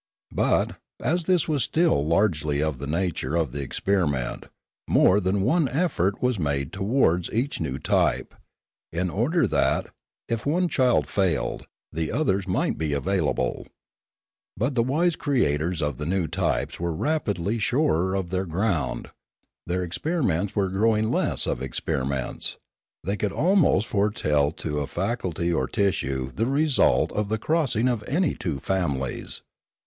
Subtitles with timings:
[0.33, 4.45] But, as this was still largely of the nature of experiment,
[4.87, 8.33] more than one effort was made towards each new type,
[8.91, 9.89] in order that,
[10.27, 13.67] if one child failed, the others might be available.
[14.57, 19.11] But the wise creators of new types were rapidly getting surer of their ground;
[19.67, 22.57] their experiments were growing less of experi ments;
[23.03, 28.03] they could almost foretell to a faculty or tissue the result of the crossing of
[28.07, 29.43] any two families.